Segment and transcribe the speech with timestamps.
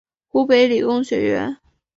[0.29, 1.55] 湖北理工学院